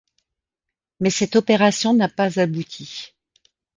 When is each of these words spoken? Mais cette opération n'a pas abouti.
Mais 0.99 1.11
cette 1.11 1.35
opération 1.35 1.93
n'a 1.93 2.09
pas 2.09 2.39
abouti. 2.39 3.13